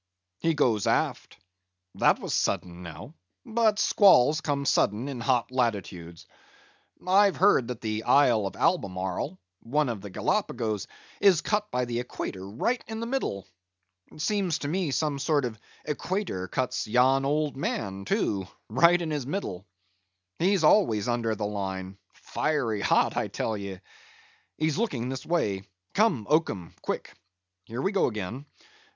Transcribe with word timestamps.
"He 0.39 0.55
goes 0.55 0.87
aft. 0.87 1.37
That 1.93 2.17
was 2.19 2.33
sudden, 2.33 2.81
now; 2.81 3.13
but 3.45 3.77
squalls 3.77 4.41
come 4.41 4.65
sudden 4.65 5.07
in 5.07 5.19
hot 5.19 5.51
latitudes. 5.51 6.25
I've 7.07 7.35
heard 7.35 7.67
that 7.67 7.81
the 7.81 8.01
Isle 8.05 8.47
of 8.47 8.55
Albemarle, 8.55 9.37
one 9.59 9.89
of 9.89 10.01
the 10.01 10.09
Gallipagos, 10.09 10.87
is 11.19 11.41
cut 11.41 11.69
by 11.69 11.85
the 11.85 11.99
Equator 11.99 12.49
right 12.49 12.83
in 12.87 12.99
the 12.99 13.05
middle. 13.05 13.45
Seems 14.17 14.57
to 14.57 14.67
me 14.67 14.89
some 14.89 15.19
sort 15.19 15.45
of 15.45 15.59
Equator 15.85 16.47
cuts 16.47 16.87
yon 16.87 17.23
old 17.23 17.55
man, 17.55 18.03
too, 18.03 18.47
right 18.69 18.99
in 18.99 19.11
his 19.11 19.27
middle. 19.27 19.67
He's 20.39 20.63
always 20.63 21.07
under 21.07 21.35
the 21.35 21.45
Line—fiery 21.45 22.81
hot, 22.81 23.15
I 23.15 23.27
tell 23.27 23.55
ye! 23.55 23.79
He's 24.57 24.79
looking 24.79 25.09
this 25.09 25.27
way—come, 25.27 26.25
oakum; 26.27 26.73
quick. 26.81 27.13
Here 27.65 27.83
we 27.83 27.91
go 27.91 28.07
again. 28.07 28.47